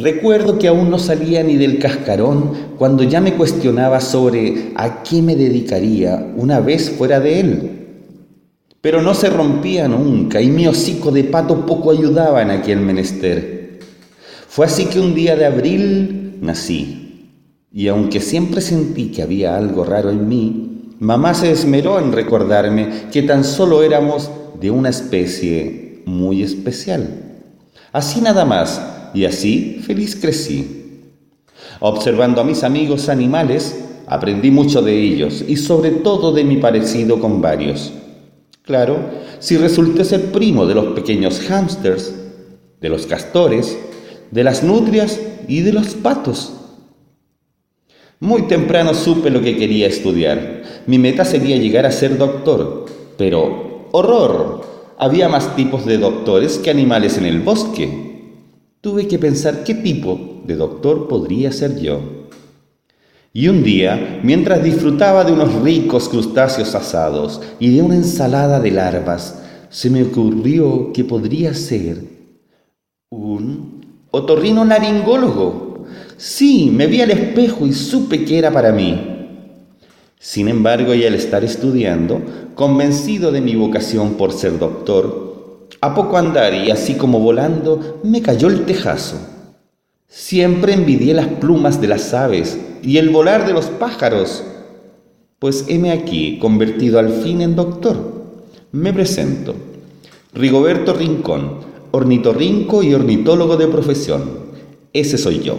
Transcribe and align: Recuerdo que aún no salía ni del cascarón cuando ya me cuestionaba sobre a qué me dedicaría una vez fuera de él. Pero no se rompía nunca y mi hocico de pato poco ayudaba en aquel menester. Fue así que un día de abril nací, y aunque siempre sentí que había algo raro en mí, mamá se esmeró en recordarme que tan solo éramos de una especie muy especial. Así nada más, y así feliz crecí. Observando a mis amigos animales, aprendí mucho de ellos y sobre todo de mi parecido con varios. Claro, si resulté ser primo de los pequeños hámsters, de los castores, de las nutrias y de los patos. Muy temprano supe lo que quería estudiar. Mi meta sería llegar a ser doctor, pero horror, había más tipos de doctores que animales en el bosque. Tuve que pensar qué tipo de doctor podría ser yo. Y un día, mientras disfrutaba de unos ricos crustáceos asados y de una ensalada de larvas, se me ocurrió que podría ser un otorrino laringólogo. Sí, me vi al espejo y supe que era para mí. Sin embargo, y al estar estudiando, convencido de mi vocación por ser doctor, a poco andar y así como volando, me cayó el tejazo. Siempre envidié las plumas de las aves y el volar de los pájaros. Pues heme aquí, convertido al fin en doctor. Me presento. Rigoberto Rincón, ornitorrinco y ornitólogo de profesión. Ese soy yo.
Recuerdo 0.00 0.58
que 0.58 0.68
aún 0.68 0.88
no 0.88 0.98
salía 0.98 1.42
ni 1.42 1.56
del 1.56 1.78
cascarón 1.78 2.52
cuando 2.78 3.02
ya 3.02 3.20
me 3.20 3.34
cuestionaba 3.34 4.00
sobre 4.00 4.72
a 4.74 5.02
qué 5.02 5.20
me 5.20 5.36
dedicaría 5.36 6.32
una 6.36 6.60
vez 6.60 6.90
fuera 6.90 7.20
de 7.20 7.40
él. 7.40 7.70
Pero 8.80 9.02
no 9.02 9.12
se 9.12 9.28
rompía 9.28 9.88
nunca 9.88 10.40
y 10.40 10.48
mi 10.48 10.66
hocico 10.66 11.10
de 11.10 11.24
pato 11.24 11.66
poco 11.66 11.90
ayudaba 11.90 12.40
en 12.40 12.50
aquel 12.50 12.80
menester. 12.80 13.80
Fue 14.48 14.64
así 14.64 14.86
que 14.86 15.00
un 15.00 15.14
día 15.14 15.36
de 15.36 15.44
abril 15.44 16.38
nací, 16.40 17.28
y 17.70 17.88
aunque 17.88 18.20
siempre 18.20 18.62
sentí 18.62 19.12
que 19.12 19.22
había 19.22 19.54
algo 19.54 19.84
raro 19.84 20.10
en 20.10 20.26
mí, 20.26 20.94
mamá 20.98 21.34
se 21.34 21.50
esmeró 21.50 21.98
en 21.98 22.12
recordarme 22.12 22.88
que 23.12 23.22
tan 23.22 23.44
solo 23.44 23.82
éramos 23.82 24.30
de 24.58 24.70
una 24.70 24.88
especie 24.88 26.02
muy 26.06 26.42
especial. 26.42 27.42
Así 27.92 28.20
nada 28.22 28.44
más, 28.46 28.80
y 29.14 29.24
así 29.24 29.80
feliz 29.84 30.16
crecí. 30.16 30.80
Observando 31.80 32.40
a 32.40 32.44
mis 32.44 32.62
amigos 32.64 33.08
animales, 33.08 33.84
aprendí 34.06 34.50
mucho 34.50 34.82
de 34.82 34.98
ellos 34.98 35.44
y 35.46 35.56
sobre 35.56 35.90
todo 35.90 36.32
de 36.32 36.44
mi 36.44 36.56
parecido 36.56 37.20
con 37.20 37.40
varios. 37.40 37.92
Claro, 38.62 38.98
si 39.38 39.56
resulté 39.56 40.04
ser 40.04 40.32
primo 40.32 40.66
de 40.66 40.74
los 40.74 40.86
pequeños 40.94 41.40
hámsters, 41.48 42.14
de 42.80 42.88
los 42.88 43.06
castores, 43.06 43.76
de 44.30 44.44
las 44.44 44.62
nutrias 44.62 45.20
y 45.48 45.60
de 45.60 45.72
los 45.72 45.94
patos. 45.94 46.52
Muy 48.20 48.42
temprano 48.42 48.94
supe 48.94 49.30
lo 49.30 49.40
que 49.40 49.56
quería 49.56 49.86
estudiar. 49.86 50.62
Mi 50.86 50.98
meta 50.98 51.24
sería 51.24 51.56
llegar 51.56 51.86
a 51.86 51.92
ser 51.92 52.18
doctor, 52.18 52.84
pero 53.16 53.88
horror, 53.92 54.62
había 54.98 55.28
más 55.28 55.56
tipos 55.56 55.86
de 55.86 55.96
doctores 55.96 56.58
que 56.58 56.70
animales 56.70 57.16
en 57.16 57.24
el 57.24 57.40
bosque. 57.40 58.09
Tuve 58.80 59.06
que 59.06 59.18
pensar 59.18 59.62
qué 59.62 59.74
tipo 59.74 60.40
de 60.46 60.56
doctor 60.56 61.06
podría 61.06 61.52
ser 61.52 61.78
yo. 61.78 62.00
Y 63.30 63.48
un 63.48 63.62
día, 63.62 64.20
mientras 64.22 64.64
disfrutaba 64.64 65.22
de 65.22 65.32
unos 65.32 65.54
ricos 65.62 66.08
crustáceos 66.08 66.74
asados 66.74 67.42
y 67.58 67.74
de 67.74 67.82
una 67.82 67.96
ensalada 67.96 68.58
de 68.58 68.70
larvas, 68.70 69.42
se 69.68 69.90
me 69.90 70.02
ocurrió 70.02 70.94
que 70.94 71.04
podría 71.04 71.52
ser 71.52 72.02
un 73.10 73.84
otorrino 74.10 74.64
laringólogo. 74.64 75.84
Sí, 76.16 76.70
me 76.74 76.86
vi 76.86 77.02
al 77.02 77.10
espejo 77.10 77.66
y 77.66 77.74
supe 77.74 78.24
que 78.24 78.38
era 78.38 78.50
para 78.50 78.72
mí. 78.72 78.98
Sin 80.18 80.48
embargo, 80.48 80.94
y 80.94 81.04
al 81.04 81.14
estar 81.14 81.44
estudiando, 81.44 82.22
convencido 82.54 83.30
de 83.30 83.42
mi 83.42 83.56
vocación 83.56 84.14
por 84.14 84.32
ser 84.32 84.58
doctor, 84.58 85.29
a 85.80 85.94
poco 85.94 86.16
andar 86.16 86.54
y 86.54 86.70
así 86.70 86.94
como 86.94 87.20
volando, 87.20 88.00
me 88.02 88.22
cayó 88.22 88.48
el 88.48 88.64
tejazo. 88.64 89.16
Siempre 90.06 90.74
envidié 90.74 91.14
las 91.14 91.28
plumas 91.28 91.80
de 91.80 91.88
las 91.88 92.12
aves 92.12 92.58
y 92.82 92.98
el 92.98 93.10
volar 93.10 93.46
de 93.46 93.52
los 93.52 93.66
pájaros. 93.66 94.44
Pues 95.38 95.64
heme 95.68 95.92
aquí, 95.92 96.38
convertido 96.38 96.98
al 96.98 97.10
fin 97.10 97.40
en 97.40 97.56
doctor. 97.56 97.96
Me 98.72 98.92
presento. 98.92 99.54
Rigoberto 100.34 100.92
Rincón, 100.92 101.60
ornitorrinco 101.92 102.82
y 102.82 102.94
ornitólogo 102.94 103.56
de 103.56 103.68
profesión. 103.68 104.22
Ese 104.92 105.16
soy 105.16 105.40
yo. 105.40 105.56